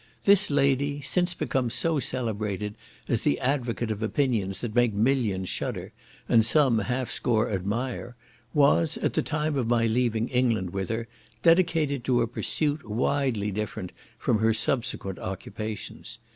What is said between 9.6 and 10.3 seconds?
my leaving